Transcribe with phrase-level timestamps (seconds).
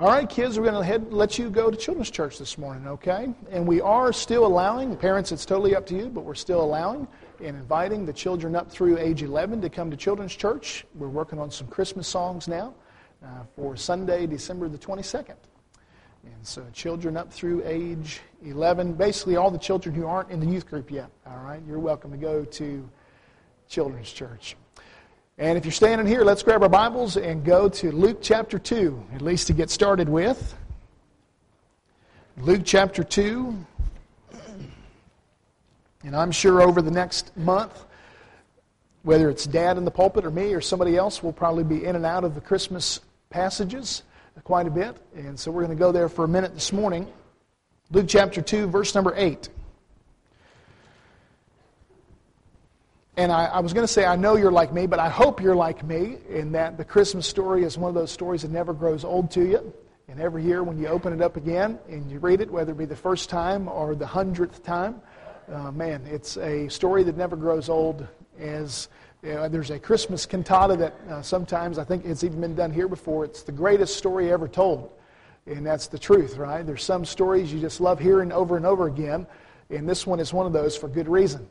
[0.00, 3.34] All right, kids, we're going to let you go to children's church this morning, okay?
[3.50, 7.06] And we are still allowing, parents, it's totally up to you, but we're still allowing
[7.44, 10.86] and inviting the children up through age 11 to come to children's church.
[10.94, 12.72] We're working on some Christmas songs now
[13.22, 15.36] uh, for Sunday, December the 22nd.
[16.24, 20.46] And so, children up through age 11, basically all the children who aren't in the
[20.46, 22.88] youth group yet, all right, you're welcome to go to
[23.68, 24.56] children's church.
[25.40, 29.06] And if you're standing here, let's grab our Bibles and go to Luke chapter 2,
[29.14, 30.54] at least to get started with.
[32.36, 33.56] Luke chapter 2.
[36.04, 37.86] And I'm sure over the next month,
[39.02, 41.96] whether it's dad in the pulpit or me or somebody else, we'll probably be in
[41.96, 43.00] and out of the Christmas
[43.30, 44.02] passages
[44.44, 44.94] quite a bit.
[45.16, 47.10] And so we're going to go there for a minute this morning.
[47.90, 49.48] Luke chapter 2, verse number 8.
[53.16, 55.42] And I, I was going to say, I know you're like me, but I hope
[55.42, 58.72] you're like me in that the Christmas story is one of those stories that never
[58.72, 59.72] grows old to you.
[60.08, 62.78] And every year when you open it up again and you read it, whether it
[62.78, 65.00] be the first time or the hundredth time,
[65.52, 68.06] uh, man, it's a story that never grows old
[68.38, 68.88] as
[69.22, 72.72] you know, there's a Christmas cantata that uh, sometimes I think it's even been done
[72.72, 73.24] here before.
[73.24, 74.90] It's the greatest story ever told.
[75.46, 76.64] And that's the truth, right?
[76.64, 79.26] There's some stories you just love hearing over and over again.
[79.68, 81.48] And this one is one of those for good reason.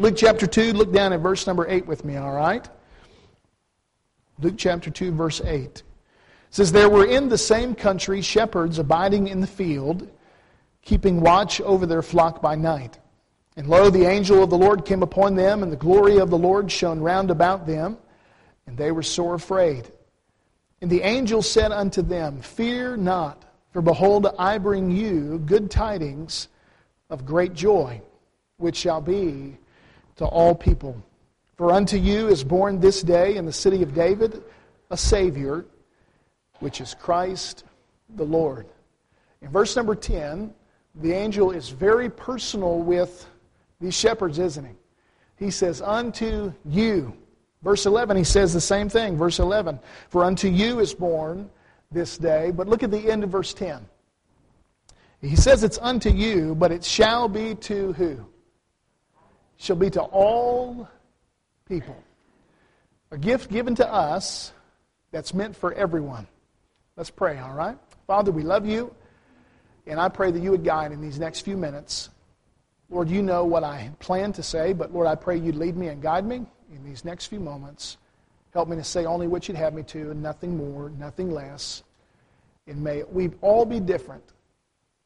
[0.00, 2.68] Luke chapter 2, look down at verse number 8 with me, all right?
[4.38, 5.64] Luke chapter 2, verse 8.
[5.64, 5.82] It
[6.50, 10.08] says, There were in the same country shepherds abiding in the field,
[10.82, 13.00] keeping watch over their flock by night.
[13.56, 16.38] And lo, the angel of the Lord came upon them, and the glory of the
[16.38, 17.98] Lord shone round about them,
[18.68, 19.90] and they were sore afraid.
[20.80, 26.46] And the angel said unto them, Fear not, for behold, I bring you good tidings
[27.10, 28.00] of great joy,
[28.58, 29.58] which shall be
[30.18, 31.02] to all people.
[31.56, 34.42] For unto you is born this day in the city of David
[34.90, 35.64] a Savior,
[36.60, 37.64] which is Christ
[38.16, 38.66] the Lord.
[39.42, 40.52] In verse number 10,
[40.96, 43.26] the angel is very personal with
[43.80, 44.74] these shepherds, isn't he?
[45.36, 47.16] He says, Unto you.
[47.62, 49.16] Verse 11, he says the same thing.
[49.16, 51.50] Verse 11, For unto you is born
[51.90, 52.52] this day.
[52.52, 53.84] But look at the end of verse 10.
[55.20, 58.24] He says it's unto you, but it shall be to who?
[59.58, 60.88] Shall be to all
[61.66, 61.96] people.
[63.10, 64.52] A gift given to us
[65.10, 66.26] that's meant for everyone.
[66.96, 67.76] Let's pray, all right?
[68.06, 68.94] Father, we love you,
[69.86, 72.08] and I pray that you would guide in these next few minutes.
[72.90, 75.88] Lord, you know what I plan to say, but Lord, I pray you'd lead me
[75.88, 77.98] and guide me in these next few moments.
[78.54, 81.82] Help me to say only what you'd have me to, and nothing more, nothing less.
[82.66, 84.24] And may we all be different.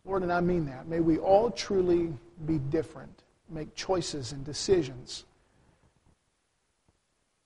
[0.04, 0.88] Lord, and I mean that.
[0.88, 2.12] May we all truly
[2.46, 3.22] be different,
[3.52, 5.24] make choices and decisions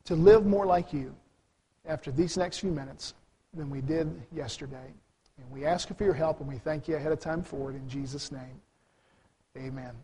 [0.05, 1.15] to live more like you
[1.87, 3.15] after these next few minutes
[3.55, 4.93] than we did yesterday.
[5.39, 7.71] And we ask you for your help, and we thank you ahead of time for
[7.71, 8.61] it in Jesus' name.
[9.57, 9.95] Amen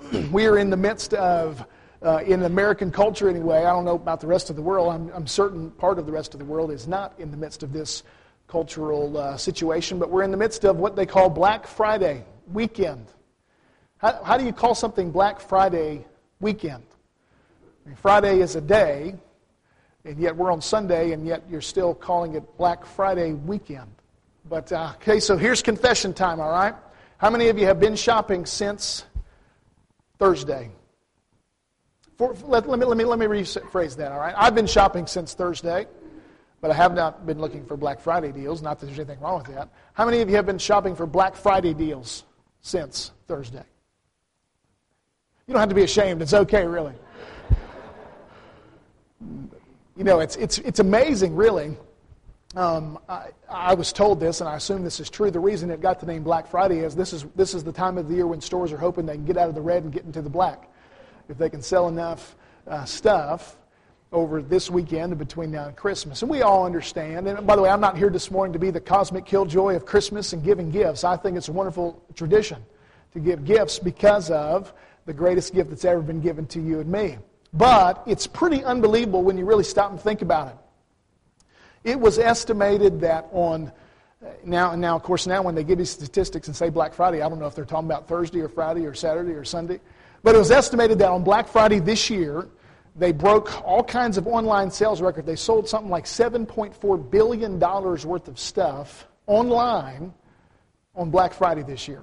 [0.32, 1.66] we are in the midst of,
[2.02, 5.10] uh, in American culture anyway, I don't know about the rest of the world, I'm,
[5.14, 7.72] I'm, certain part of the rest of the world is not in the midst of
[7.72, 8.02] this
[8.46, 13.06] cultural uh, situation, but we're in the midst of what they call Black Friday weekend.
[13.98, 16.04] How, how do you call something Black Friday
[16.40, 16.84] weekend?
[17.84, 19.14] I mean, Friday is a day,
[20.04, 23.90] and yet we're on Sunday, and yet you're still calling it Black Friday weekend.
[24.48, 26.74] But, uh, okay, so here's confession time, all right?
[27.18, 29.04] How many of you have been shopping since
[30.18, 30.70] Thursday.
[32.16, 34.34] For, let, let, me, let, me, let me rephrase that, all right?
[34.36, 35.86] I've been shopping since Thursday,
[36.60, 38.62] but I have not been looking for Black Friday deals.
[38.62, 39.68] Not that there's anything wrong with that.
[39.94, 42.24] How many of you have been shopping for Black Friday deals
[42.60, 43.64] since Thursday?
[45.46, 46.22] You don't have to be ashamed.
[46.22, 46.94] It's okay, really.
[49.96, 51.76] You know, it's, it's, it's amazing, really,
[52.56, 55.30] um, I, I, was told this, and I assume this is true.
[55.30, 57.98] The reason it got the name Black Friday is this is this is the time
[57.98, 59.92] of the year when stores are hoping they can get out of the red and
[59.92, 60.70] get into the black.
[61.28, 62.36] If they can sell enough
[62.68, 63.56] uh, stuff
[64.12, 67.26] over this weekend between now and Christmas, and we all understand.
[67.26, 69.84] And by the way, I'm not here this morning to be the cosmic killjoy of
[69.84, 71.02] Christmas and giving gifts.
[71.02, 72.64] I think it's a wonderful tradition
[73.14, 74.72] to give gifts because of
[75.06, 77.18] the greatest gift that's ever been given to you and me.
[77.52, 80.56] But it's pretty unbelievable when you really stop and think about it.
[81.84, 83.72] It was estimated that on
[84.44, 87.28] now, now, of course, now when they give you statistics and say Black Friday, I
[87.28, 89.80] don't know if they're talking about Thursday or Friday or Saturday or Sunday,
[90.22, 92.48] but it was estimated that on Black Friday this year,
[92.96, 95.26] they broke all kinds of online sales records.
[95.26, 100.14] They sold something like $7.4 billion worth of stuff online
[100.94, 102.02] on Black Friday this year.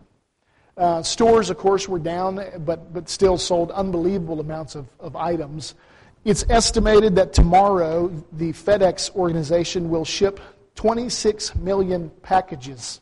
[0.78, 5.76] Uh, stores, of course, were down, but, but still sold unbelievable amounts of, of items.
[6.24, 10.40] It's estimated that tomorrow the FedEx organization will ship
[10.76, 13.02] 26 million packages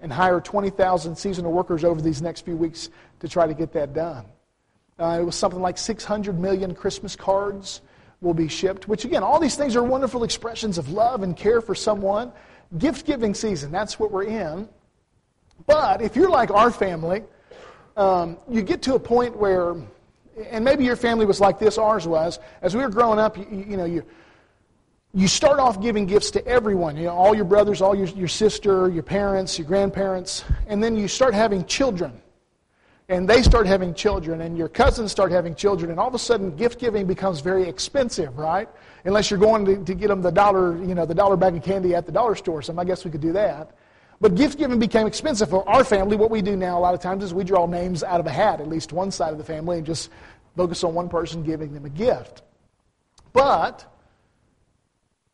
[0.00, 3.94] and hire 20,000 seasonal workers over these next few weeks to try to get that
[3.94, 4.26] done.
[4.98, 7.80] Uh, it was something like 600 million Christmas cards
[8.20, 11.60] will be shipped, which again, all these things are wonderful expressions of love and care
[11.60, 12.32] for someone.
[12.78, 14.68] Gift giving season, that's what we're in.
[15.66, 17.22] But if you're like our family,
[17.96, 19.74] um, you get to a point where,
[20.50, 23.46] and maybe your family was like this, ours was, as we were growing up, you,
[23.50, 24.04] you know, you,
[25.14, 28.28] you start off giving gifts to everyone, you know, all your brothers, all your, your
[28.28, 32.20] sister, your parents, your grandparents, and then you start having children
[33.08, 36.18] and they start having children, and your cousins start having children, and all of a
[36.18, 38.68] sudden gift giving becomes very expensive, right?
[39.04, 41.62] Unless you're going to, to get them the dollar, you know, the dollar bag of
[41.62, 42.62] candy at the dollar store.
[42.62, 43.76] So I guess we could do that.
[44.24, 46.16] But gift giving became expensive for our family.
[46.16, 48.30] What we do now a lot of times is we draw names out of a
[48.30, 50.08] hat, at least one side of the family, and just
[50.56, 52.40] focus on one person giving them a gift.
[53.34, 53.84] But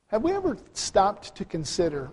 [0.08, 2.10] have we ever stopped to consider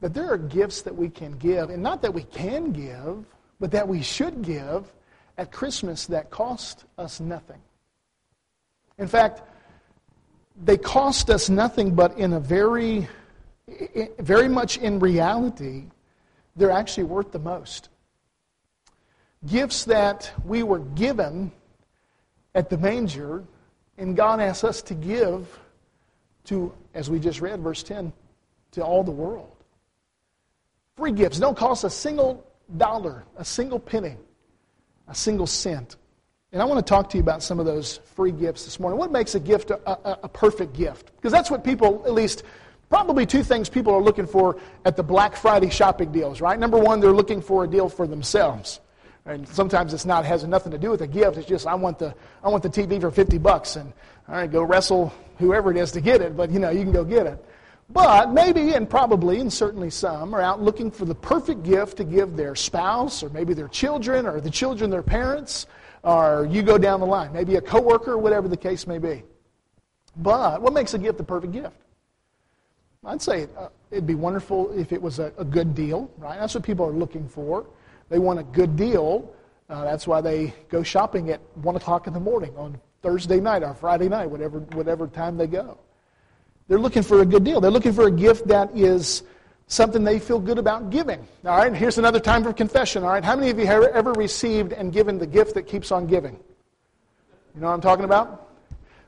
[0.00, 3.24] that there are gifts that we can give, and not that we can give,
[3.58, 4.92] but that we should give
[5.38, 7.62] at Christmas that cost us nothing.
[8.98, 9.40] In fact,
[10.62, 13.08] they cost us nothing, but in a very,
[14.18, 15.84] very much in reality,
[16.54, 17.88] they're actually worth the most.
[19.46, 21.52] Gifts that we were given
[22.54, 23.44] at the manger,
[23.98, 25.58] and God asks us to give
[26.44, 28.12] to, as we just read, verse 10,
[28.72, 29.50] to all the world.
[30.96, 32.46] Free gifts don't cost a single
[32.76, 34.16] dollar, a single penny,
[35.08, 35.96] a single cent.
[36.52, 38.98] And I want to talk to you about some of those free gifts this morning.
[38.98, 41.14] What makes a gift a, a, a, perfect gift?
[41.16, 42.44] Because that's what people, at least,
[42.88, 46.58] probably two things people are looking for at the Black Friday shopping deals, right?
[46.58, 48.80] Number one, they're looking for a deal for themselves.
[49.26, 51.36] And sometimes it's not, has nothing to do with a gift.
[51.36, 53.74] It's just, I want the, I want the TV for 50 bucks.
[53.74, 53.92] And,
[54.28, 56.92] all right, go wrestle whoever it is to get it, but, you know, you can
[56.92, 57.44] go get it.
[57.90, 62.04] But maybe and probably, and certainly some, are out looking for the perfect gift to
[62.04, 65.66] give their spouse or maybe their children or the children their parents,
[66.02, 69.22] or you go down the line, maybe a coworker, whatever the case may be.
[70.16, 71.76] But what makes a gift the perfect gift?
[73.06, 76.38] I'd say uh, it'd be wonderful if it was a, a, good deal, right?
[76.40, 77.64] That's what people are looking for.
[78.08, 79.32] They want a good deal.
[79.70, 83.62] Uh, that's why they go shopping at 1 o'clock in the morning on Thursday night
[83.62, 85.78] or Friday night, whatever, whatever time they go.
[86.66, 87.60] They're looking for a good deal.
[87.60, 89.22] They're looking for a gift that is
[89.68, 91.20] something they feel good about giving.
[91.44, 93.04] All right, here's another time for confession.
[93.04, 95.92] All right, how many of you have ever received and given the gift that keeps
[95.92, 96.34] on giving?
[97.54, 98.48] You know what I'm talking about?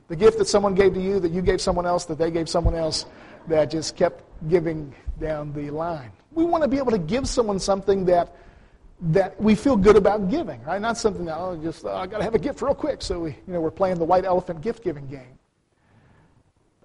[0.07, 2.49] The gift that someone gave to you, that you gave someone else, that they gave
[2.49, 3.05] someone else,
[3.47, 6.11] that just kept giving down the line.
[6.31, 8.35] We want to be able to give someone something that
[9.01, 10.81] that we feel good about giving, right?
[10.81, 13.19] Not something that oh, just oh, I got to have a gift real quick, so
[13.21, 15.39] we, you know, we're playing the white elephant gift giving game.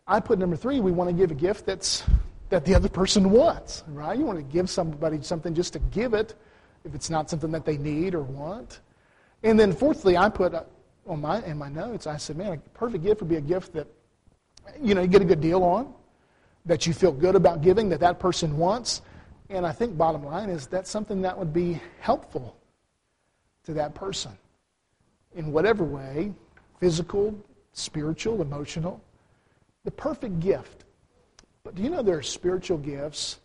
[0.07, 2.05] I put number three, we want to give a gift that's
[2.51, 4.17] that the other person wants, right?
[4.17, 6.35] You want to give somebody something just to give it
[6.85, 8.81] if it's not something that they need or want.
[9.43, 10.55] And then fourthly, I put
[11.07, 13.73] on my in my notes, I said, man, a perfect gift would be a gift
[13.73, 13.89] that
[14.81, 15.93] you know you get a good deal on,
[16.65, 19.03] that you feel good about giving, that that person wants.
[19.51, 22.57] And I think bottom line is that's something that would be helpful
[23.65, 24.33] to that person
[25.35, 26.33] in whatever way,
[26.81, 27.37] physical,
[27.73, 29.01] spiritual, emotional
[29.85, 30.85] the perfect gift.
[31.63, 33.39] But do you know there are spiritual gifts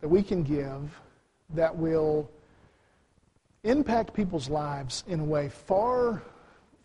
[0.00, 1.00] that we can give
[1.54, 2.30] that will
[3.64, 6.22] impact people's lives in a way far,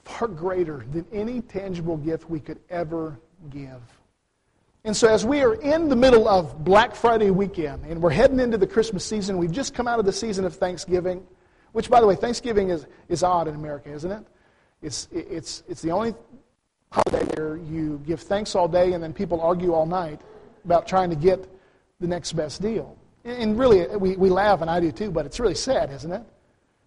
[0.03, 3.81] far greater than any tangible gift we could ever give?
[4.87, 8.39] And so, as we are in the middle of Black Friday weekend and we're heading
[8.39, 11.27] into the Christmas season, we've just come out of the season of Thanksgiving,
[11.73, 14.25] which, by the way, Thanksgiving is, is odd in America, isn't it?
[14.81, 16.15] It's, it's, it's the only
[16.89, 20.21] holiday where you give thanks all day and then people argue all night
[20.63, 21.45] about trying to get
[21.99, 22.97] the next best deal.
[23.25, 26.23] And really, we, we laugh, and I do too, but it's really sad, isn't it?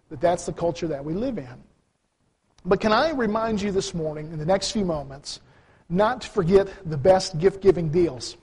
[0.09, 1.63] That that's the culture that we live in.
[2.65, 5.39] But can I remind you this morning, in the next few moments,
[5.91, 8.37] not to forget the best gift giving deals?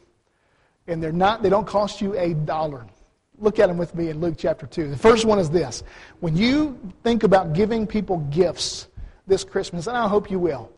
[0.86, 2.86] And they're not, they don't cost you a dollar.
[3.38, 4.88] Look at them with me in Luke chapter 2.
[4.88, 5.82] The first one is this.
[6.20, 8.88] When you think about giving people gifts
[9.26, 10.72] this Christmas, and I hope you will,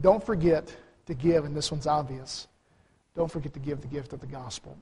[0.00, 0.74] don't forget
[1.06, 2.48] to give, and this one's obvious.
[3.14, 4.76] Don't forget to give the gift of the gospel.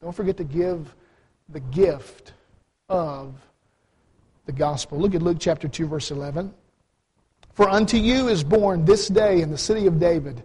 [0.00, 0.94] Don't forget to give
[1.48, 2.32] the gift
[2.88, 3.34] of
[4.46, 4.98] the gospel.
[4.98, 6.54] Look at Luke chapter 2, verse 11.
[7.58, 10.44] For unto you is born this day in the city of David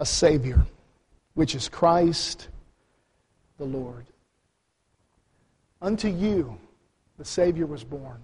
[0.00, 0.64] a Savior,
[1.34, 2.48] which is Christ
[3.58, 4.06] the Lord.
[5.82, 6.58] Unto you
[7.18, 8.16] the Savior was born.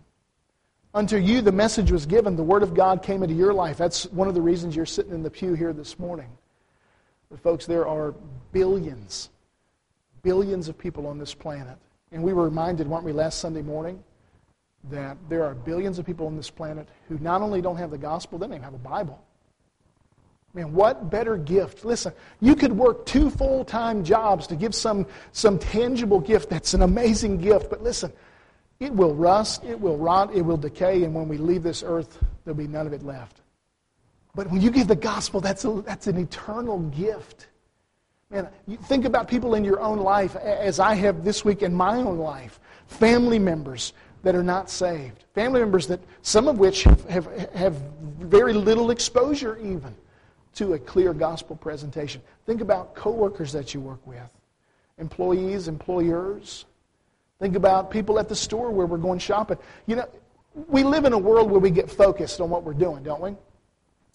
[0.94, 3.76] Unto you the message was given, the Word of God came into your life.
[3.76, 6.30] That's one of the reasons you're sitting in the pew here this morning.
[7.30, 8.14] But, folks, there are
[8.52, 9.28] billions,
[10.22, 11.76] billions of people on this planet.
[12.10, 14.02] And we were reminded, weren't we, last Sunday morning,
[14.90, 17.98] that there are billions of people on this planet who not only don't have the
[17.98, 19.22] gospel, they don't even have a Bible.
[20.54, 21.84] Man, what better gift?
[21.84, 26.74] Listen, you could work two full time jobs to give some, some tangible gift that's
[26.74, 28.12] an amazing gift, but listen,
[28.80, 32.18] it will rust, it will rot, it will decay, and when we leave this earth,
[32.44, 33.40] there'll be none of it left.
[34.34, 37.48] But when you give the gospel, that's, a, that's an eternal gift.
[38.30, 41.74] Man, you think about people in your own life, as I have this week in
[41.74, 46.84] my own life, family members that are not saved, family members that some of which
[46.84, 47.74] have, have, have
[48.20, 49.94] very little exposure even
[50.54, 52.20] to a clear gospel presentation.
[52.46, 54.30] Think about coworkers that you work with,
[54.98, 56.64] employees, employers.
[57.38, 59.58] Think about people at the store where we're going shopping.
[59.86, 60.08] You know,
[60.66, 63.36] we live in a world where we get focused on what we're doing, don't we?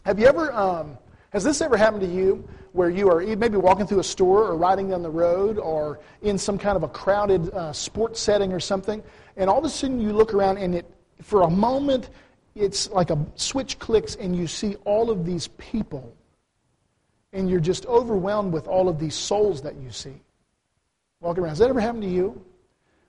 [0.03, 0.97] Have you ever, um,
[1.29, 4.57] has this ever happened to you where you are maybe walking through a store or
[4.57, 8.59] riding down the road or in some kind of a crowded uh, sports setting or
[8.59, 9.01] something,
[9.37, 10.85] and all of a sudden you look around and it,
[11.21, 12.09] for a moment,
[12.55, 16.15] it's like a switch clicks and you see all of these people
[17.31, 20.21] and you're just overwhelmed with all of these souls that you see
[21.19, 21.49] walking around.
[21.49, 22.43] Has that ever happened to you?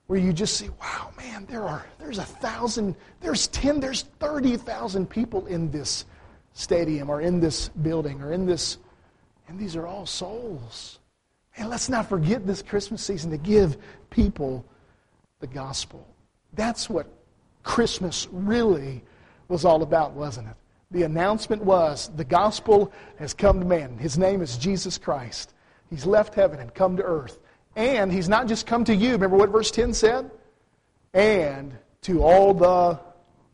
[0.06, 4.56] where you just see, wow, man, there are there's a thousand, there's ten, there's thirty
[4.56, 6.04] thousand people in this
[6.52, 8.78] stadium or in this building or in this,
[9.48, 10.98] and these are all souls.
[11.56, 13.76] And let's not forget this Christmas season to give
[14.10, 14.64] people
[15.40, 16.06] the gospel.
[16.54, 17.06] That's what
[17.62, 19.02] Christmas really
[19.48, 20.56] was all about, wasn't it?
[20.90, 23.98] The announcement was the gospel has come to man.
[23.98, 25.54] His name is Jesus Christ.
[25.90, 27.38] He's left heaven and come to earth
[27.76, 29.12] and he's not just come to you.
[29.12, 30.30] Remember what verse 10 said?
[31.12, 33.00] And to all the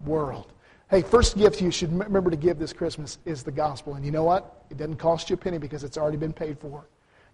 [0.04, 0.52] world.
[0.90, 3.94] Hey, first gift you should remember to give this Christmas is the gospel.
[3.94, 4.64] And you know what?
[4.70, 6.88] It doesn't cost you a penny because it's already been paid for.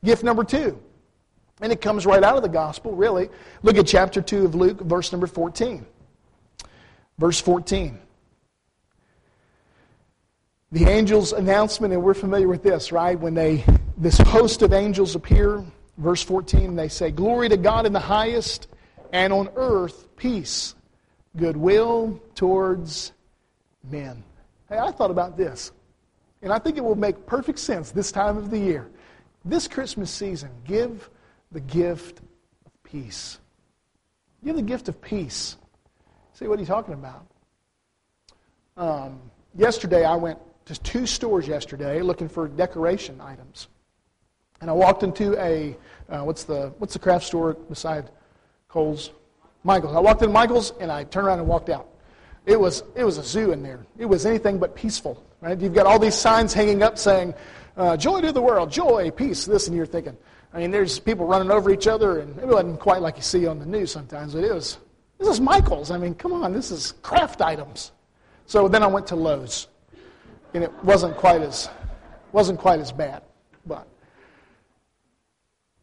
[0.05, 0.79] Gift number two.
[1.61, 3.31] And it comes right out of the gospel, really.
[3.63, 5.87] Look at chapter 2 of Luke, verse number 14.
[7.19, 7.99] Verse 14.
[10.73, 13.19] The angel's announcement, and we're familiar with this, right?
[13.19, 13.65] When they
[13.97, 15.65] this host of angels appear
[15.97, 18.69] verse 14, they say, Glory to God in the highest,
[19.13, 20.75] and on earth peace,
[21.37, 23.13] goodwill towards
[23.91, 24.23] men.
[24.69, 25.73] Hey, I thought about this,
[26.43, 28.89] and I think it will make perfect sense this time of the year.
[29.45, 31.09] This Christmas season, give
[31.57, 32.21] the gift
[32.67, 33.39] of peace.
[34.45, 35.57] Give the gift of peace.
[36.35, 37.27] See, what are you talking about?
[38.77, 39.19] Um,
[39.57, 43.69] yesterday, I went to two stores yesterday looking for decoration items.
[44.61, 45.75] And I walked into a,
[46.11, 48.11] uh, what's, the, what's the craft store beside
[48.69, 49.13] Kohl's?
[49.65, 49.97] Michael's.
[49.97, 51.89] I walked in Michael's and I turned around and walked out.
[52.45, 53.87] It was, it was a zoo in there.
[53.97, 55.25] It was anything but peaceful.
[55.41, 55.59] Right?
[55.59, 57.33] You've got all these signs hanging up saying,
[57.79, 60.19] uh, joy to the world, joy, peace, this, and you're thinking,
[60.57, 63.47] I mean, there's people running over each other, and it wasn't quite like you see
[63.47, 64.79] on the news sometimes, but it was,
[65.19, 65.91] this is Michael's.
[65.91, 67.93] I mean, come on, this is craft items.
[68.47, 69.69] So then I went to Lowe's,
[70.55, 71.69] and it wasn't quite as,
[72.33, 73.23] wasn't quite as bad.
[73.67, 73.87] But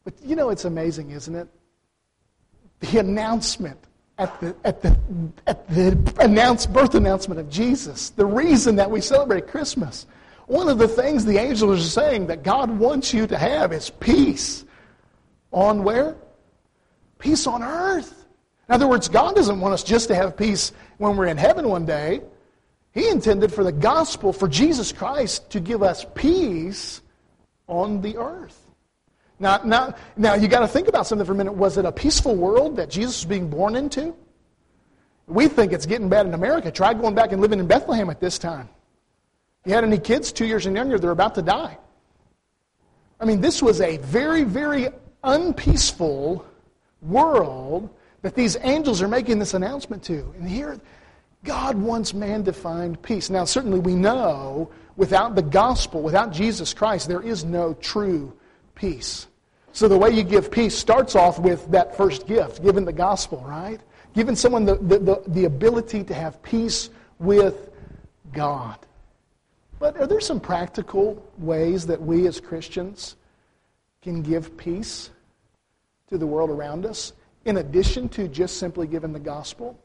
[0.04, 1.48] but you know, it's amazing, isn't it?
[2.80, 3.78] The announcement
[4.18, 4.98] at the, at the,
[5.46, 10.08] at the announced, birth announcement of Jesus, the reason that we celebrate Christmas.
[10.48, 13.90] One of the things the angels are saying that God wants you to have is
[13.90, 14.66] peace.
[15.52, 16.16] On where?
[17.20, 18.26] Peace on earth.
[18.68, 21.68] In other words, God doesn't want us just to have peace when we're in heaven
[21.68, 22.22] one day.
[22.92, 27.02] He intended for the gospel, for Jesus Christ, to give us peace
[27.68, 28.60] on the earth.
[29.40, 31.54] Now, now, now you got to think about something for a minute.
[31.54, 34.16] Was it a peaceful world that Jesus was being born into?
[35.28, 36.72] We think it's getting bad in America.
[36.72, 38.70] Try going back and living in Bethlehem at this time.
[39.66, 41.78] You had any kids two years and younger, they're about to die.
[43.20, 44.90] I mean, this was a very, very
[45.24, 46.46] unpeaceful
[47.02, 47.90] world
[48.22, 50.34] that these angels are making this announcement to.
[50.38, 50.80] And here,
[51.44, 53.30] God wants man to find peace.
[53.30, 58.34] Now, certainly we know without the gospel, without Jesus Christ, there is no true
[58.76, 59.28] peace.
[59.72, 63.44] So the way you give peace starts off with that first gift, giving the gospel,
[63.48, 63.82] right?
[64.14, 66.90] Giving someone the, the, the, the ability to have peace
[67.20, 67.72] with
[68.32, 68.78] God.
[69.84, 73.18] But are there some practical ways that we as Christians
[74.02, 75.10] can give peace
[76.08, 77.12] to the world around us
[77.44, 79.78] in addition to just simply giving the gospel?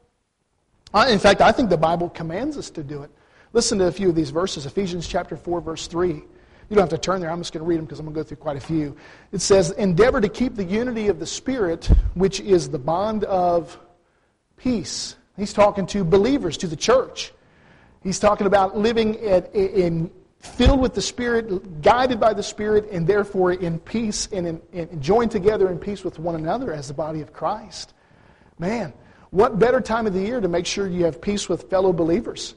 [0.95, 3.11] in fact, I think the Bible commands us to do it.
[3.51, 4.65] Listen to a few of these verses.
[4.65, 6.13] Ephesians chapter 4, verse 3.
[6.13, 6.23] You
[6.69, 7.29] don't have to turn there.
[7.29, 8.95] I'm just going to read them because I'm going to go through quite a few.
[9.33, 13.77] It says, Endeavor to keep the unity of the Spirit, which is the bond of
[14.55, 15.17] peace.
[15.35, 17.33] He's talking to believers, to the church.
[18.01, 23.05] He's talking about living at, in filled with the Spirit, guided by the Spirit, and
[23.05, 26.93] therefore in peace and, in, and joined together in peace with one another as the
[26.93, 27.93] body of Christ.
[28.57, 28.93] Man,
[29.31, 32.55] what better time of the year to make sure you have peace with fellow believers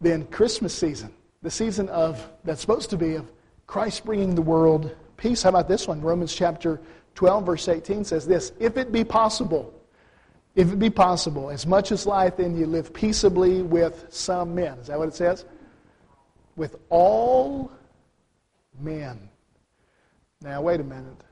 [0.00, 1.12] than Christmas season,
[1.42, 3.30] the season of that's supposed to be of
[3.66, 5.42] Christ bringing the world peace.
[5.42, 6.00] How about this one?
[6.00, 6.80] Romans chapter
[7.14, 9.72] 12, verse 18 says this If it be possible,
[10.54, 14.78] if it be possible, as much as life in you, live peaceably with some men.
[14.78, 15.44] Is that what it says?
[16.56, 17.72] With all
[18.80, 19.28] men.
[20.40, 21.24] Now, wait a minute.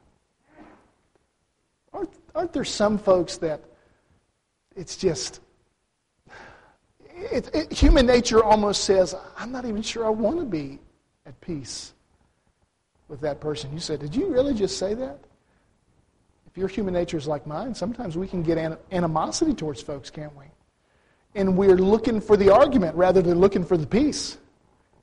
[1.93, 3.63] Aren't, aren't there some folks that
[4.75, 5.41] it's just,
[7.09, 10.81] it, it, human nature almost says, I'm not even sure I want to be
[11.27, 11.93] at peace
[13.09, 13.73] with that person.
[13.73, 15.21] You said, Did you really just say that?
[16.53, 18.59] If your human nature is like mine, sometimes we can get
[18.91, 20.45] animosity towards folks, can't we?
[21.35, 24.37] And we're looking for the argument rather than looking for the peace.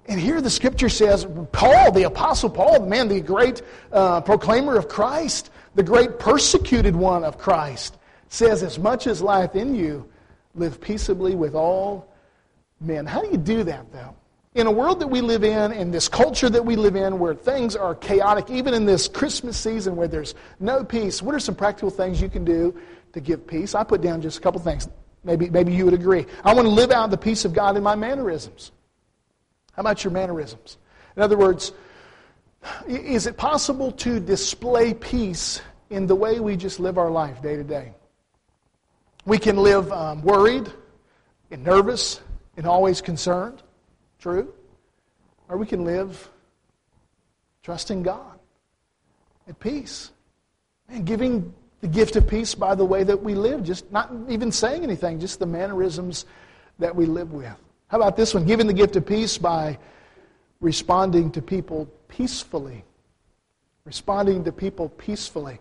[0.07, 4.77] And here the scripture says, Paul, the apostle Paul, the man, the great uh, proclaimer
[4.77, 10.07] of Christ, the great persecuted one of Christ, says, As much as life in you,
[10.53, 12.13] live peaceably with all
[12.79, 13.07] men.
[13.07, 14.15] How do you do that, though?
[14.55, 17.35] In a world that we live in, in this culture that we live in, where
[17.35, 21.55] things are chaotic, even in this Christmas season where there's no peace, what are some
[21.55, 22.75] practical things you can do
[23.13, 23.75] to give peace?
[23.75, 24.87] I put down just a couple things.
[25.23, 26.25] Maybe, maybe you would agree.
[26.43, 28.71] I want to live out the peace of God in my mannerisms.
[29.73, 30.77] How about your mannerisms?
[31.15, 31.73] In other words,
[32.87, 37.55] is it possible to display peace in the way we just live our life day
[37.55, 37.93] to day?
[39.25, 40.71] We can live um, worried
[41.51, 42.19] and nervous
[42.57, 43.61] and always concerned.
[44.19, 44.53] True?
[45.47, 46.29] Or we can live
[47.63, 48.39] trusting God
[49.47, 50.11] at peace
[50.89, 54.51] and giving the gift of peace by the way that we live, just not even
[54.51, 56.25] saying anything, just the mannerisms
[56.77, 57.55] that we live with.
[57.87, 58.45] How about this one?
[58.45, 59.77] Giving the gift of peace by
[60.59, 62.83] responding to people peacefully.
[63.85, 65.59] Responding to people peacefully.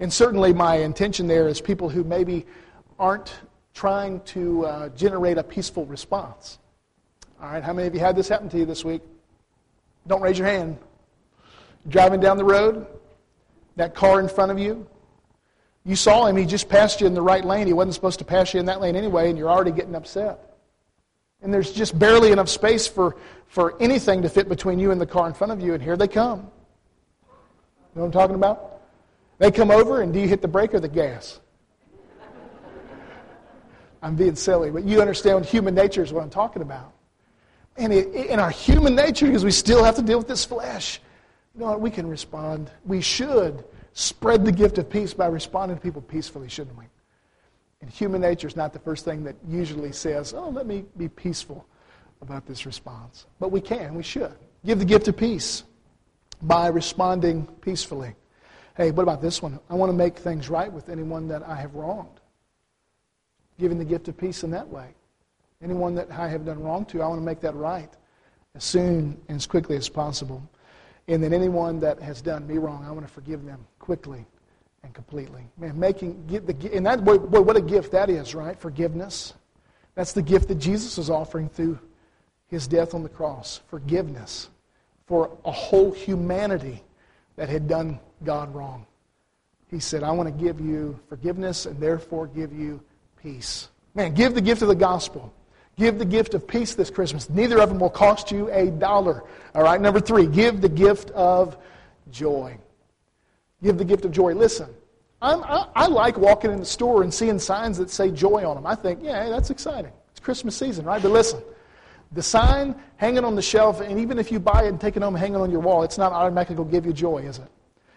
[0.00, 2.44] And certainly, my intention there is people who maybe
[2.98, 3.32] aren't
[3.72, 6.58] trying to uh, generate a peaceful response.
[7.42, 9.02] All right, how many of you had this happen to you this week?
[10.06, 10.78] Don't raise your hand.
[11.88, 12.86] Driving down the road,
[13.74, 14.86] that car in front of you,
[15.84, 17.66] you saw him, he just passed you in the right lane.
[17.66, 20.38] He wasn't supposed to pass you in that lane anyway, and you're already getting upset.
[21.42, 23.16] And there's just barely enough space for,
[23.48, 25.96] for anything to fit between you and the car in front of you, and here
[25.96, 26.38] they come.
[26.38, 26.46] You
[27.96, 28.82] know what I'm talking about?
[29.38, 31.40] They come over, and do you hit the brake or the gas?
[34.00, 36.91] I'm being silly, but you understand human nature is what I'm talking about.
[37.76, 41.00] And in our human nature, because we still have to deal with this flesh,
[41.54, 41.80] you know what?
[41.80, 42.70] We can respond.
[42.84, 46.84] We should spread the gift of peace by responding to people peacefully, shouldn't we?
[47.80, 51.08] And human nature is not the first thing that usually says, oh, let me be
[51.08, 51.66] peaceful
[52.20, 53.26] about this response.
[53.40, 54.34] But we can, we should.
[54.64, 55.64] Give the gift of peace
[56.42, 58.14] by responding peacefully.
[58.76, 59.58] Hey, what about this one?
[59.68, 62.20] I want to make things right with anyone that I have wronged.
[63.58, 64.94] Giving the gift of peace in that way.
[65.62, 67.90] Anyone that I have done wrong to, I want to make that right
[68.54, 70.42] as soon and as quickly as possible.
[71.08, 74.24] And then anyone that has done me wrong, I want to forgive them quickly
[74.82, 75.42] and completely.
[75.56, 78.58] Man, making get the and that boy, boy, what a gift that is, right?
[78.58, 79.34] Forgiveness.
[79.94, 81.78] That's the gift that Jesus is offering through
[82.46, 83.60] his death on the cross.
[83.68, 84.48] Forgiveness
[85.06, 86.82] for a whole humanity
[87.36, 88.86] that had done God wrong.
[89.68, 92.82] He said, I want to give you forgiveness and therefore give you
[93.22, 93.68] peace.
[93.94, 95.32] Man, give the gift of the gospel.
[95.82, 97.28] Give the gift of peace this Christmas.
[97.28, 99.24] Neither of them will cost you a dollar.
[99.52, 101.56] All right, number three, give the gift of
[102.12, 102.56] joy.
[103.64, 104.32] Give the gift of joy.
[104.32, 104.68] Listen,
[105.20, 108.64] I, I like walking in the store and seeing signs that say joy on them.
[108.64, 109.90] I think, yeah, that's exciting.
[110.12, 111.02] It's Christmas season, right?
[111.02, 111.42] But listen,
[112.12, 115.02] the sign hanging on the shelf, and even if you buy it and take it
[115.02, 117.24] home and hang it on your wall, it's not automatically going to give you joy,
[117.24, 117.48] is it?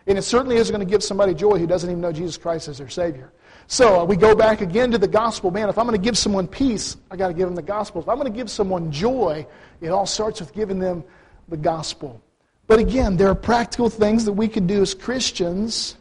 [0.07, 2.67] And it certainly isn't going to give somebody joy who doesn't even know Jesus Christ
[2.67, 3.31] as their Savior.
[3.67, 5.51] So uh, we go back again to the gospel.
[5.51, 8.01] Man, if I'm going to give someone peace, i got to give them the gospel.
[8.01, 9.45] If I'm going to give someone joy,
[9.81, 11.03] it all starts with giving them
[11.47, 12.21] the gospel.
[12.67, 15.95] But again, there are practical things that we can do as Christians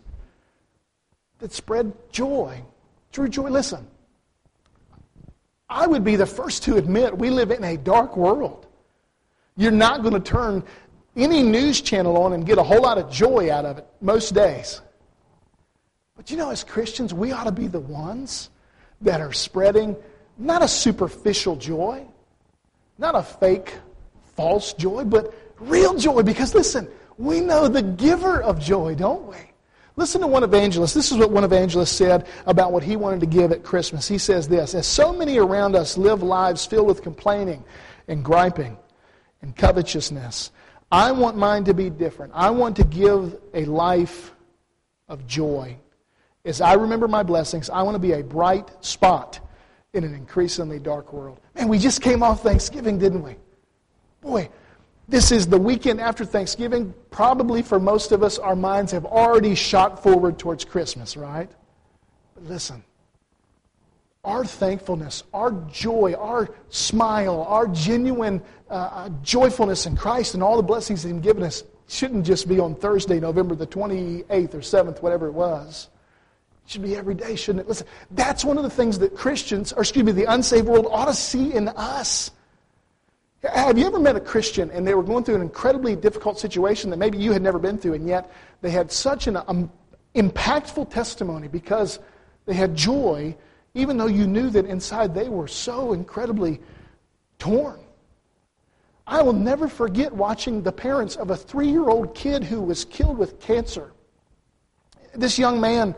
[1.39, 2.63] that spread joy.
[3.13, 3.49] True joy.
[3.49, 3.87] Listen,
[5.69, 8.67] I would be the first to admit we live in a dark world.
[9.57, 10.65] You're not going to turn
[11.17, 14.35] any news channel on and get a whole lot of joy out of it most
[14.35, 14.81] days.
[16.17, 18.51] But you know, as Christians, we ought to be the ones
[19.01, 19.97] that are spreading
[20.39, 22.05] not a superficial joy,
[22.99, 23.75] not a fake,
[24.37, 26.23] false joy, but real joy.
[26.23, 29.37] Because listen, we know the giver of joy, don't we?
[29.97, 30.95] Listen to one evangelist.
[30.95, 34.09] This is what one evangelist said about what he wanted to give at Christmas.
[34.09, 37.63] He says this As so many around us live lives filled with complaining
[38.09, 38.77] and griping
[39.43, 40.51] and covetousness.
[40.91, 42.33] I want mine to be different.
[42.35, 44.35] I want to give a life
[45.09, 45.77] of joy.
[46.45, 49.41] As I remember my blessings, I want to be a bright spot
[49.95, 51.41] in an increasingly dark world.
[51.55, 53.37] Man, we just came off Thanksgiving, didn't we?
[54.21, 54.51] Boy,
[55.09, 56.93] this is the weekend after Thanksgiving.
[57.11, 61.51] Probably for most of us, our minds have already shot forward towards Christmas, right?
[62.35, 62.85] But listen,
[64.23, 70.57] our thankfulness, our joy, our smile, our genuine uh, uh joyfulness in Christ and all
[70.57, 75.03] the blessings He's given us shouldn't just be on Thursday, November the 28th or 7th,
[75.03, 75.89] whatever it was.
[76.65, 77.69] It should be every day, shouldn't it?
[77.69, 81.07] Listen, that's one of the things that Christians, or excuse me, the unsaved world ought
[81.07, 82.31] to see in us.
[83.43, 86.89] Have you ever met a Christian and they were going through an incredibly difficult situation
[86.91, 89.71] that maybe you had never been through, and yet they had such an um,
[90.15, 91.99] impactful testimony because
[92.47, 93.37] they had joy,
[93.75, 96.61] even though you knew that inside they were so incredibly
[97.39, 97.79] torn?
[99.07, 102.87] I will never forget watching the parents of a three year old kid who was
[102.87, 103.93] killed with cancer.
[105.15, 105.95] This young man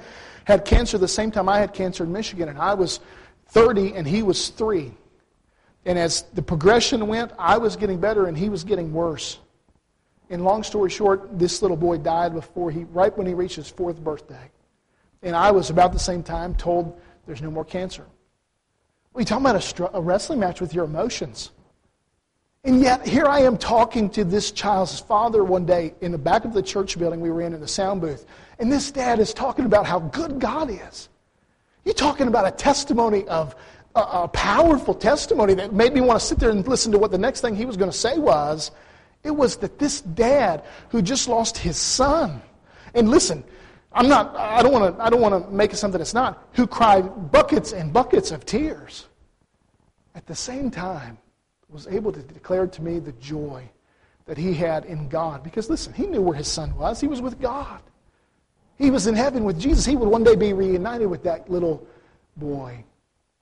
[0.46, 3.00] had cancer the same time I had cancer in Michigan, and I was
[3.48, 4.92] 30 and he was three.
[5.84, 9.40] And as the progression went, I was getting better and he was getting worse.
[10.30, 13.68] And long story short, this little boy died before he, right when he reached his
[13.68, 14.50] fourth birthday.
[15.22, 18.04] And I was about the same time told there's no more cancer.
[19.12, 21.50] Well, you talking about a, a wrestling match with your emotions.
[22.66, 26.44] And yet, here I am talking to this child's father one day in the back
[26.44, 28.26] of the church building we were in in the sound booth.
[28.58, 31.08] And this dad is talking about how good God is.
[31.84, 33.54] You're talking about a testimony of
[33.94, 37.12] a, a powerful testimony that made me want to sit there and listen to what
[37.12, 38.72] the next thing he was going to say was.
[39.22, 42.42] It was that this dad who just lost his son,
[42.94, 43.44] and listen,
[43.92, 46.48] I'm not, I don't want to, I don't want to make it something it's not,
[46.54, 49.06] who cried buckets and buckets of tears.
[50.16, 51.18] At the same time,
[51.76, 53.62] was able to declare to me the joy
[54.24, 55.42] that he had in God.
[55.42, 57.02] Because listen, he knew where his son was.
[57.02, 57.82] He was with God.
[58.78, 59.84] He was in heaven with Jesus.
[59.84, 61.86] He would one day be reunited with that little
[62.38, 62.82] boy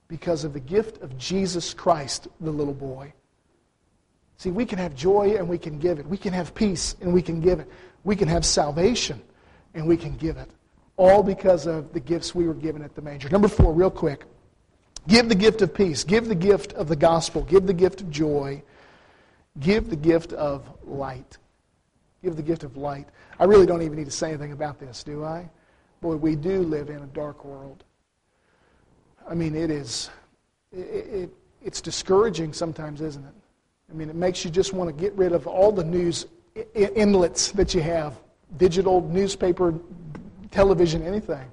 [0.09, 3.13] because of the gift of Jesus Christ, the little boy.
[4.35, 6.05] See, we can have joy and we can give it.
[6.05, 7.69] We can have peace and we can give it.
[8.03, 9.21] We can have salvation
[9.75, 10.49] and we can give it.
[10.97, 13.29] All because of the gifts we were given at the manger.
[13.29, 14.25] Number four, real quick.
[15.07, 16.03] Give the gift of peace.
[16.03, 17.43] Give the gift of the gospel.
[17.43, 18.63] Give the gift of joy.
[19.59, 21.37] Give the gift of light.
[22.23, 23.07] Give the gift of light.
[23.39, 25.49] I really don't even need to say anything about this, do I?
[26.01, 27.83] Boy, we do live in a dark world.
[29.29, 30.09] I mean, it is,
[30.71, 31.29] it, it,
[31.63, 33.33] it's discouraging sometimes, isn't it?
[33.89, 36.25] I mean, it makes you just want to get rid of all the news
[36.73, 38.19] inlets that you have
[38.57, 39.73] digital, newspaper,
[40.51, 41.51] television, anything.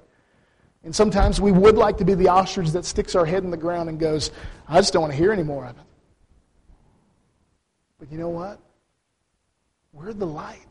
[0.85, 3.57] And sometimes we would like to be the ostrich that sticks our head in the
[3.57, 4.31] ground and goes,
[4.69, 5.83] I just don't want to hear any more of it.
[8.01, 8.59] But you know what?
[9.93, 10.67] We're the light.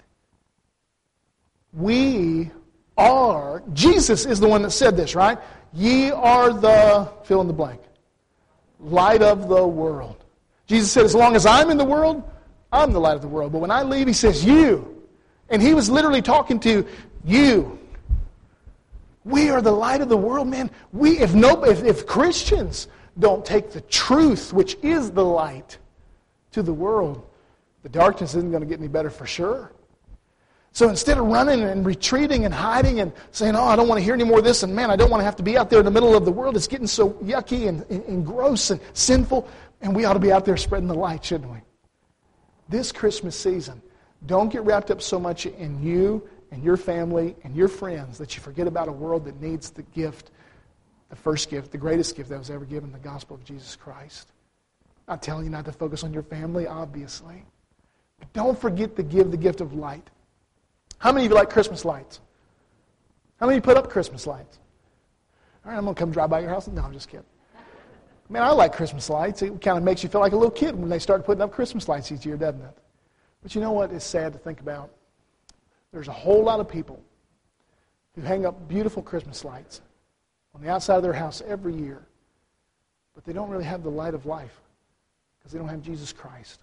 [1.71, 2.51] We
[2.97, 5.37] are, Jesus is the one that said this, right?
[5.73, 7.79] Ye are the, fill in the blank,
[8.81, 10.23] light of the world.
[10.67, 12.29] Jesus said, as long as I'm in the world,
[12.73, 13.53] I'm the light of the world.
[13.53, 15.05] But when I leave, he says, you.
[15.49, 16.85] And he was literally talking to
[17.23, 17.79] you.
[19.23, 20.71] We are the light of the world, man.
[20.91, 22.87] We, if, no, if, if Christians
[23.19, 25.77] don't take the truth, which is the light,
[26.51, 27.25] to the world,
[27.83, 29.71] the darkness isn't going to get any better for sure.
[30.73, 34.03] So instead of running and retreating and hiding and saying, oh, I don't want to
[34.03, 35.69] hear any more of this, and man, I don't want to have to be out
[35.69, 38.69] there in the middle of the world, it's getting so yucky and, and, and gross
[38.69, 39.49] and sinful,
[39.81, 41.59] and we ought to be out there spreading the light, shouldn't we?
[42.69, 43.81] This Christmas season,
[44.25, 48.35] don't get wrapped up so much in you and your family and your friends that
[48.35, 50.31] you forget about a world that needs the gift,
[51.09, 54.31] the first gift, the greatest gift that was ever given, the gospel of Jesus Christ.
[55.07, 57.43] I'm telling you not to focus on your family, obviously.
[58.19, 60.09] But don't forget to give the gift of light.
[60.99, 62.19] How many of you like Christmas lights?
[63.39, 64.59] How many of you put up Christmas lights?
[65.65, 66.67] All right, I'm going to come drive by your house.
[66.67, 67.25] No, I'm just kidding.
[68.29, 69.41] Man, I like Christmas lights.
[69.41, 71.51] It kind of makes you feel like a little kid when they start putting up
[71.51, 72.77] Christmas lights each year, doesn't it?
[73.43, 74.91] But you know what is sad to think about?
[75.91, 77.01] There's a whole lot of people
[78.15, 79.81] who hang up beautiful Christmas lights
[80.53, 82.05] on the outside of their house every year,
[83.13, 84.61] but they don't really have the light of life
[85.37, 86.61] because they don't have Jesus Christ.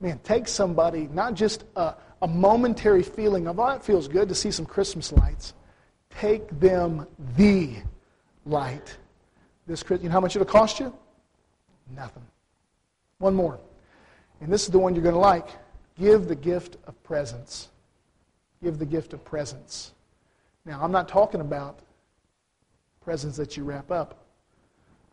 [0.00, 4.34] Man, take somebody, not just a, a momentary feeling of, oh, it feels good to
[4.34, 5.54] see some Christmas lights.
[6.10, 7.76] Take them the
[8.44, 8.96] light.
[9.66, 10.92] This, you know how much it'll cost you?
[11.96, 12.24] Nothing.
[13.18, 13.58] One more.
[14.40, 15.48] And this is the one you're going to like.
[15.98, 17.68] Give the gift of presence.
[18.64, 19.92] Give the gift of presence.
[20.64, 21.80] Now, I'm not talking about
[23.02, 24.24] presents that you wrap up.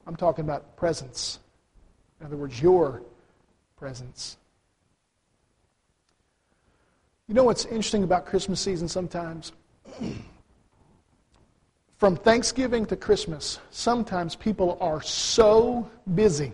[0.08, 1.40] I'm talking about presence.
[2.22, 3.02] In other words, your
[3.76, 4.38] presence.
[7.28, 9.52] You know what's interesting about Christmas season sometimes?
[11.98, 16.54] From Thanksgiving to Christmas, sometimes people are so busy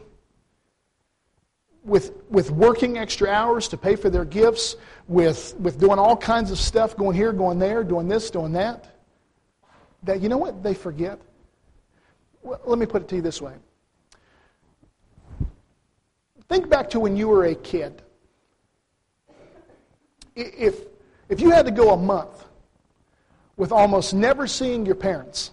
[1.87, 4.75] with, with working extra hours to pay for their gifts,
[5.07, 8.93] with, with doing all kinds of stuff, going here, going there, doing this, doing that,
[10.03, 11.19] that you know what they forget?
[12.43, 13.53] Well, let me put it to you this way.
[16.49, 18.01] Think back to when you were a kid.
[20.35, 20.81] If,
[21.29, 22.45] if you had to go a month
[23.55, 25.51] with almost never seeing your parents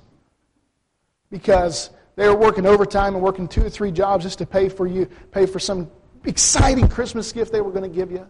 [1.31, 4.87] because they were working overtime and working two or three jobs just to pay for
[4.87, 5.91] you, pay for some
[6.25, 8.27] exciting Christmas gift they were going to give you.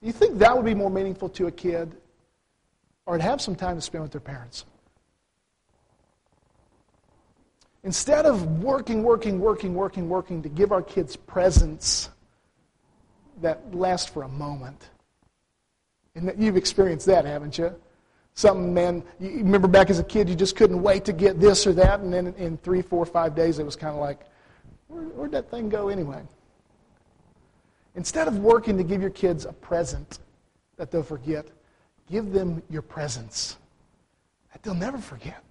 [0.00, 1.94] Do you think that would be more meaningful to a kid
[3.06, 4.64] or to have some time to spend with their parents?
[7.84, 12.10] Instead of working, working, working, working, working to give our kids presents
[13.40, 14.90] that last for a moment.
[16.14, 17.74] And you've experienced that, haven't you?
[18.34, 21.66] Something, man, you remember back as a kid, you just couldn't wait to get this
[21.66, 24.20] or that, and then in three, four, five days, it was kind of like,
[24.92, 26.22] where, where'd that thing go anyway?
[27.94, 30.18] Instead of working to give your kids a present
[30.76, 31.46] that they'll forget,
[32.10, 33.56] give them your presence
[34.52, 35.42] that they'll never forget.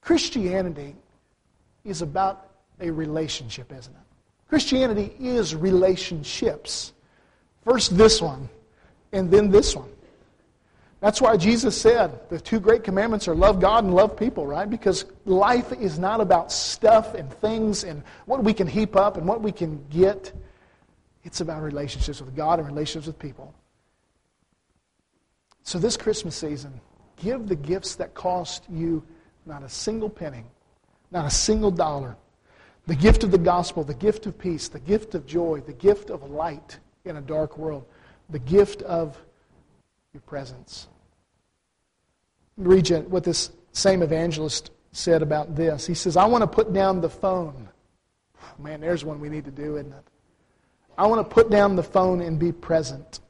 [0.00, 0.96] Christianity
[1.84, 4.00] is about a relationship, isn't it?
[4.48, 6.92] Christianity is relationships.
[7.64, 8.48] First this one,
[9.12, 9.90] and then this one.
[11.00, 14.68] That's why Jesus said the two great commandments are love God and love people, right?
[14.68, 19.26] Because life is not about stuff and things and what we can heap up and
[19.26, 20.32] what we can get.
[21.24, 23.54] It's about relationships with God and relationships with people.
[25.62, 26.80] So this Christmas season,
[27.16, 29.02] give the gifts that cost you
[29.46, 30.44] not a single penny,
[31.10, 32.16] not a single dollar.
[32.86, 36.10] The gift of the gospel, the gift of peace, the gift of joy, the gift
[36.10, 37.86] of light in a dark world,
[38.28, 39.16] the gift of
[40.12, 40.88] your presence.
[42.58, 42.64] You
[43.08, 45.86] what this same evangelist said about this.
[45.86, 47.68] He says, I want to put down the phone.
[48.58, 50.04] Man, there's one we need to do, isn't it?
[50.98, 53.20] I want to put down the phone and be present.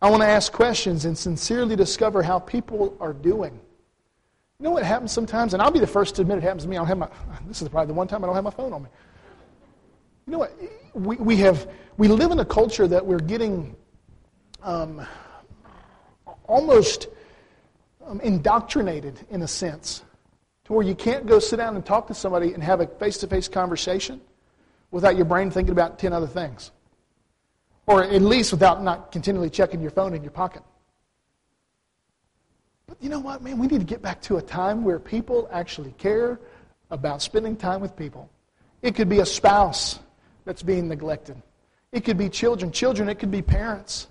[0.00, 3.60] I want to ask questions and sincerely discover how people are doing.
[4.58, 5.52] You know what happens sometimes?
[5.52, 6.76] And I'll be the first to admit it happens to me.
[6.76, 7.08] I don't have my,
[7.46, 8.88] this is probably the one time I don't have my phone on me.
[10.26, 10.52] You know what?
[10.94, 13.76] We, we, have, we live in a culture that we're getting
[14.62, 15.06] um,
[16.48, 17.06] almost
[18.04, 20.02] um, indoctrinated in a sense
[20.64, 23.18] to where you can't go sit down and talk to somebody and have a face
[23.18, 24.20] to face conversation
[24.90, 26.72] without your brain thinking about 10 other things.
[27.86, 30.62] Or at least without not continually checking your phone in your pocket.
[32.86, 33.58] But you know what, man?
[33.58, 36.40] We need to get back to a time where people actually care
[36.90, 38.30] about spending time with people.
[38.82, 39.98] It could be a spouse
[40.44, 41.40] that's being neglected.
[41.92, 42.72] It could be children.
[42.72, 44.08] Children, it could be parents.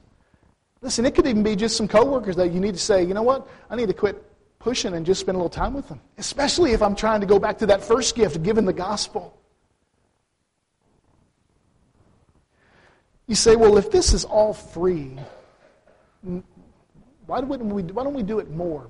[0.81, 3.23] Listen, it could even be just some coworkers that you need to say, you know
[3.23, 3.47] what?
[3.69, 4.23] I need to quit
[4.59, 5.99] pushing and just spend a little time with them.
[6.17, 9.37] Especially if I'm trying to go back to that first gift giving the gospel.
[13.27, 15.17] You say, well, if this is all free,
[17.25, 18.89] why, wouldn't we, why don't we do it more?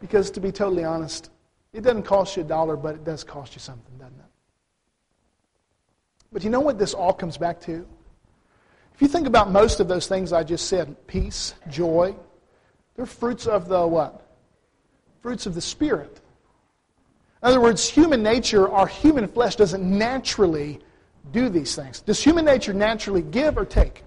[0.00, 1.30] Because to be totally honest,
[1.72, 4.24] it doesn't cost you a dollar, but it does cost you something, doesn't it?
[6.32, 7.86] But you know what this all comes back to?
[9.00, 12.14] If you think about most of those things I just said, peace, joy,
[12.94, 14.26] they're fruits of the what?
[15.22, 16.20] Fruits of the Spirit.
[17.42, 20.80] In other words, human nature, our human flesh doesn't naturally
[21.32, 22.02] do these things.
[22.02, 24.04] Does human nature naturally give or take?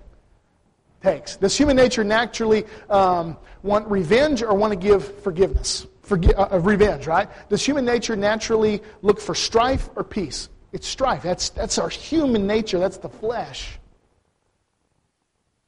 [1.02, 1.38] takes.
[1.38, 5.88] Does human nature naturally um, want revenge or want to give forgiveness?
[6.06, 7.30] Forgi- uh, uh, revenge, right?
[7.50, 10.50] Does human nature naturally look for strife or peace?
[10.72, 11.24] It's strife.
[11.24, 12.78] That's, that's our human nature.
[12.78, 13.80] That's the flesh.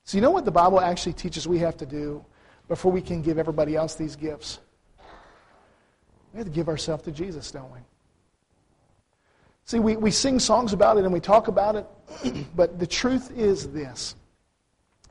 [0.06, 2.24] So, you know what the Bible actually teaches we have to do
[2.68, 4.60] before we can give everybody else these gifts?
[6.32, 7.80] We have to give ourselves to Jesus, don't we?
[9.66, 11.88] See, we, we sing songs about it and we talk about it,
[12.56, 14.16] but the truth is this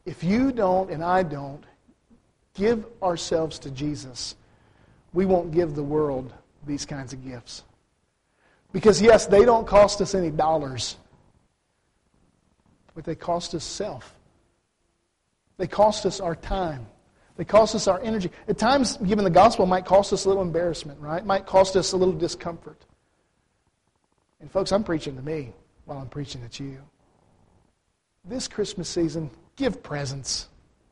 [0.07, 1.65] if you don't and I don't
[2.55, 4.37] give ourselves to Jesus,
[5.13, 6.33] we won't give the world
[6.67, 7.65] these kinds of gifts.
[8.73, 10.97] Because, yes, they don't cost us any dollars,
[12.95, 14.15] but they cost us self.
[15.57, 16.87] They cost us our time.
[17.37, 18.31] They cost us our energy.
[18.49, 21.19] At times, giving the gospel might cost us a little embarrassment, right?
[21.19, 22.85] It might cost us a little discomfort.
[24.41, 25.53] And, folks, I'm preaching to me
[25.85, 26.79] while I'm preaching at you.
[28.25, 30.49] This Christmas season, give presents.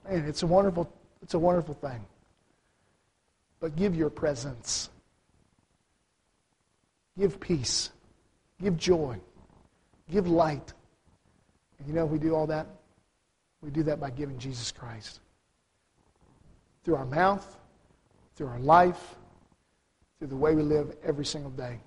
[0.09, 2.05] Man, it's a wonderful, it's a wonderful thing.
[3.61, 4.91] But give your presence.
[7.17, 7.91] Give peace.
[8.61, 9.19] Give joy.
[10.11, 10.73] Give light.
[11.79, 12.67] And you know, we do all that.
[13.63, 15.21] We do that by giving Jesus Christ
[16.83, 17.59] through our mouth,
[18.35, 19.15] through our life,
[20.19, 21.79] through the way we live every single day.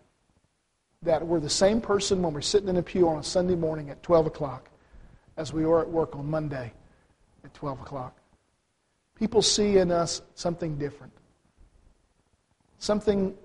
[1.04, 3.90] That we're the same person when we're sitting in a pew on a Sunday morning
[3.90, 4.70] at 12 o'clock
[5.38, 6.72] as we are at work on Monday
[7.44, 8.18] at 12 o'clock.
[9.16, 11.14] People see in us something different,
[12.80, 13.36] something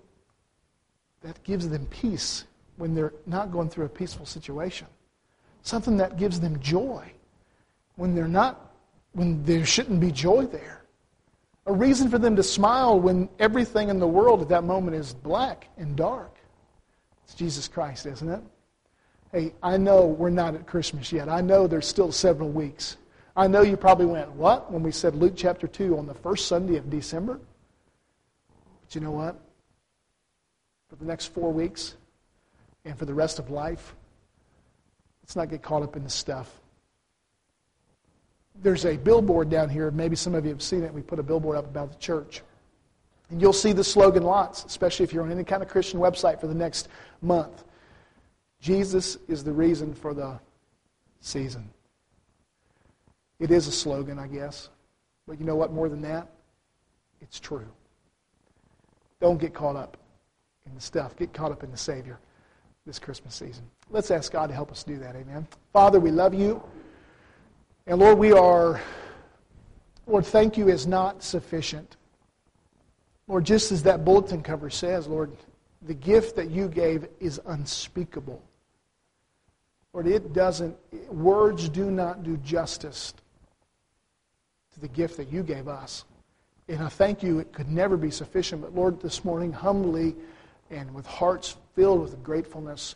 [1.22, 2.44] that gives them peace
[2.76, 4.86] when they're not going through a peaceful situation,
[5.62, 7.12] something that gives them joy
[8.00, 8.72] when they're not,
[9.12, 10.84] when there shouldn't be joy there.
[11.66, 15.12] A reason for them to smile when everything in the world at that moment is
[15.12, 16.34] black and dark.
[17.24, 18.40] It's Jesus Christ, isn't it?
[19.32, 21.28] Hey, I know we're not at Christmas yet.
[21.28, 22.96] I know there's still several weeks.
[23.36, 24.72] I know you probably went, What?
[24.72, 27.38] when we said Luke chapter 2 on the first Sunday of December.
[28.80, 29.38] But you know what?
[30.88, 31.96] For the next four weeks
[32.86, 33.94] and for the rest of life,
[35.22, 36.60] let's not get caught up in the stuff
[38.62, 39.90] there's a billboard down here.
[39.90, 40.92] Maybe some of you have seen it.
[40.92, 42.42] We put a billboard up about the church.
[43.30, 46.40] And you'll see the slogan lots, especially if you're on any kind of Christian website
[46.40, 46.88] for the next
[47.22, 47.64] month.
[48.60, 50.38] Jesus is the reason for the
[51.20, 51.70] season.
[53.38, 54.68] It is a slogan, I guess.
[55.26, 55.72] But you know what?
[55.72, 56.28] More than that,
[57.20, 57.66] it's true.
[59.20, 59.96] Don't get caught up
[60.66, 61.16] in the stuff.
[61.16, 62.18] Get caught up in the Savior
[62.86, 63.64] this Christmas season.
[63.90, 65.14] Let's ask God to help us do that.
[65.14, 65.46] Amen.
[65.72, 66.62] Father, we love you.
[67.90, 68.80] And Lord, we are,
[70.06, 71.96] Lord, thank you is not sufficient.
[73.26, 75.32] Lord, just as that bulletin cover says, Lord,
[75.82, 78.40] the gift that you gave is unspeakable.
[79.92, 80.76] Lord, it doesn't,
[81.12, 83.12] words do not do justice
[84.74, 86.04] to the gift that you gave us.
[86.68, 88.62] And I thank you, it could never be sufficient.
[88.62, 90.14] But Lord, this morning, humbly
[90.70, 92.94] and with hearts filled with gratefulness,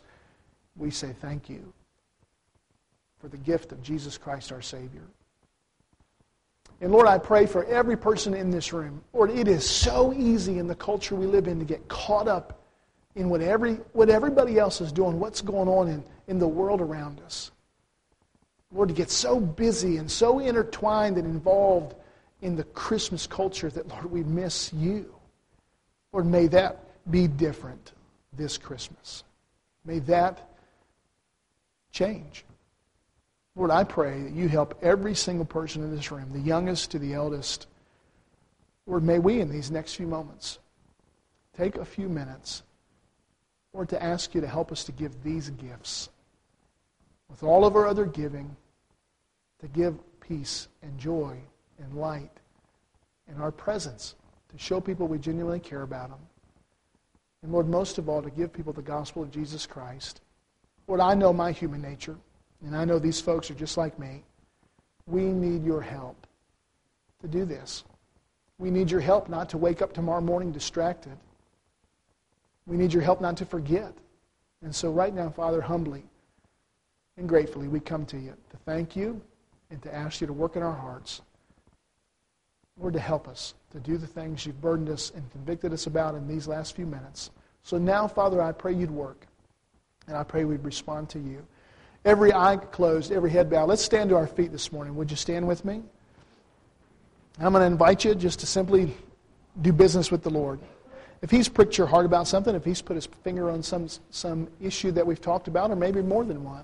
[0.77, 1.73] we say thank you
[3.19, 5.03] for the gift of Jesus Christ our Savior.
[6.81, 9.01] And Lord, I pray for every person in this room.
[9.13, 12.61] Lord, it is so easy in the culture we live in to get caught up
[13.15, 16.81] in what, every, what everybody else is doing, what's going on in, in the world
[16.81, 17.51] around us.
[18.73, 21.95] Lord, to get so busy and so intertwined and involved
[22.41, 25.15] in the Christmas culture that, Lord, we miss you.
[26.11, 27.93] Lord, may that be different
[28.33, 29.23] this Christmas.
[29.85, 30.49] May that
[31.91, 32.43] change.
[33.55, 36.99] Lord, I pray that you help every single person in this room, the youngest to
[36.99, 37.67] the eldest.
[38.85, 40.59] Lord, may we in these next few moments
[41.57, 42.63] take a few minutes,
[43.73, 46.09] Lord, to ask you to help us to give these gifts.
[47.29, 48.55] With all of our other giving,
[49.59, 51.37] to give peace and joy
[51.79, 52.31] and light
[53.27, 54.15] and our presence,
[54.51, 56.19] to show people we genuinely care about them.
[57.41, 60.21] And Lord, most of all, to give people the gospel of Jesus Christ.
[60.87, 62.17] Lord, I know my human nature.
[62.63, 64.23] And I know these folks are just like me.
[65.07, 66.27] We need your help
[67.21, 67.83] to do this.
[68.57, 71.17] We need your help not to wake up tomorrow morning distracted.
[72.65, 73.93] We need your help not to forget.
[74.63, 76.03] And so, right now, Father, humbly
[77.17, 79.21] and gratefully, we come to you to thank you
[79.69, 81.21] and to ask you to work in our hearts.
[82.79, 86.15] Lord, to help us to do the things you've burdened us and convicted us about
[86.15, 87.31] in these last few minutes.
[87.63, 89.27] So now, Father, I pray you'd work.
[90.07, 91.45] And I pray we'd respond to you
[92.05, 93.67] every eye closed, every head bowed.
[93.67, 94.95] Let's stand to our feet this morning.
[94.95, 95.81] Would you stand with me?
[97.39, 98.95] I'm going to invite you just to simply
[99.61, 100.59] do business with the Lord.
[101.21, 104.47] If He's pricked your heart about something, if He's put His finger on some, some
[104.61, 106.63] issue that we've talked about, or maybe more than one,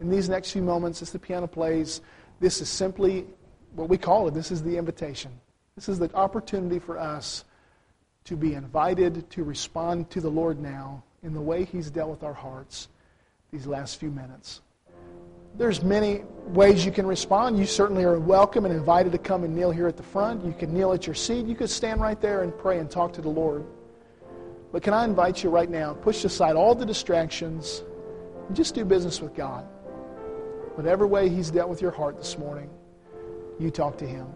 [0.00, 2.00] in these next few moments, as the piano plays,
[2.40, 3.24] this is simply
[3.76, 4.34] what we call it.
[4.34, 5.30] This is the invitation.
[5.76, 7.44] This is the opportunity for us
[8.24, 12.24] to be invited to respond to the Lord now in the way He's dealt with
[12.24, 12.88] our hearts
[13.52, 14.60] these last few minutes.
[15.56, 17.58] There's many ways you can respond.
[17.58, 20.44] You certainly are welcome and invited to come and kneel here at the front.
[20.44, 21.46] You can kneel at your seat.
[21.46, 23.64] You could stand right there and pray and talk to the Lord.
[24.72, 27.82] But can I invite you right now, push aside all the distractions
[28.48, 29.64] and just do business with God.
[30.74, 32.70] Whatever way He's dealt with your heart this morning,
[33.58, 34.26] you talk to Him.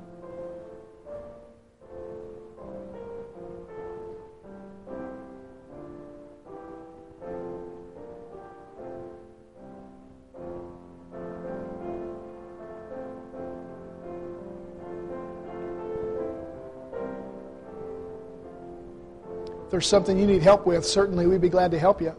[19.76, 22.16] There's something you need help with, certainly we'd be glad to help you.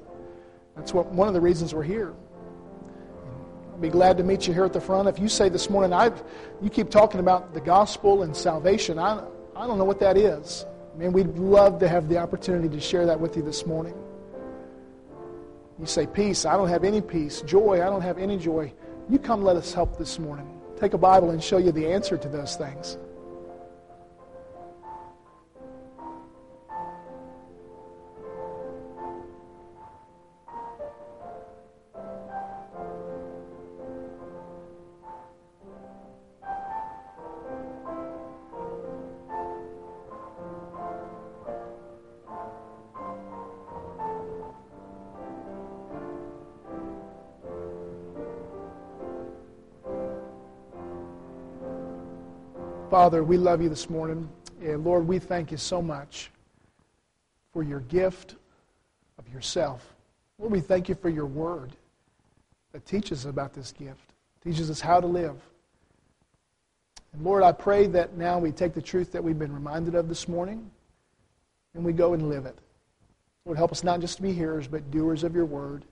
[0.76, 2.14] That's what one of the reasons we're here.
[3.82, 5.08] Be glad to meet you here at the front.
[5.08, 6.12] If you say this morning, I,
[6.62, 9.24] you keep talking about the gospel and salvation, I,
[9.56, 10.68] I don't know what that is.
[10.94, 13.96] I mean, we'd love to have the opportunity to share that with you this morning.
[15.80, 17.42] You say peace, I don't have any peace.
[17.42, 18.72] Joy, I don't have any joy.
[19.10, 20.62] You come let us help this morning.
[20.80, 23.00] Take a Bible and show you the answer to those things.
[53.08, 54.28] Father, we love you this morning.
[54.62, 56.30] And Lord, we thank you so much
[57.54, 58.36] for your gift
[59.18, 59.96] of yourself.
[60.38, 61.72] Lord, we thank you for your word
[62.74, 64.12] that teaches us about this gift,
[64.44, 65.38] teaches us how to live.
[67.14, 70.10] And Lord, I pray that now we take the truth that we've been reminded of
[70.10, 70.70] this morning
[71.76, 72.58] and we go and live it.
[73.46, 75.86] Lord, help us not just to be hearers, but doers of your word.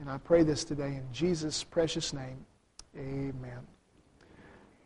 [0.00, 2.44] And I pray this today in Jesus' precious name.
[2.98, 3.68] Amen.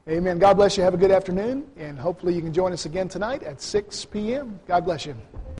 [0.08, 0.38] Amen.
[0.38, 0.82] God bless you.
[0.84, 4.58] Have a good afternoon, and hopefully you can join us again tonight at 6 p.m.
[4.66, 5.14] God bless you.